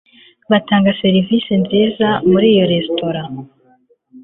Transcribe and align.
Batanga 0.51 0.89
serivisi 1.01 1.51
nziza 1.63 2.07
muri 2.29 2.45
iyo 2.53 2.65
resitora 2.73 3.21